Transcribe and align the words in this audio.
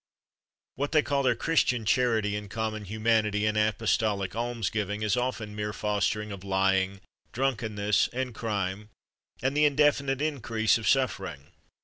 What 0.77 0.93
they 0.93 1.03
call 1.03 1.21
their 1.21 1.35
Christian 1.35 1.85
charity 1.85 2.35
and 2.35 2.49
common 2.49 2.85
humanity 2.85 3.45
and 3.45 3.55
apostolic 3.55 4.35
alms 4.35 4.71
giving 4.71 5.03
is 5.03 5.15
often 5.15 5.55
mere 5.55 5.73
fostering 5.73 6.31
of 6.31 6.43
lying, 6.43 7.01
drunkenness, 7.33 8.07
and 8.11 8.33
crime, 8.33 8.89
and 9.43 9.55
the 9.55 9.65
indefinite 9.65 10.19
increase 10.19 10.79
of 10.79 10.87
suffering. 10.89 11.51